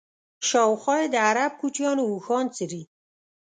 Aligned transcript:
شاوخوا 0.47 0.95
یې 1.01 1.07
د 1.13 1.15
عرب 1.27 1.51
کوچیانو 1.61 2.03
اوښان 2.11 2.45
څري. 2.55 2.81